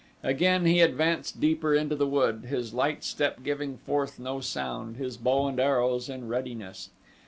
[0.23, 5.15] Again he advanced deeper into the wood, his light step giving forth no sound, his
[5.15, 6.89] bow and arrows in readiness.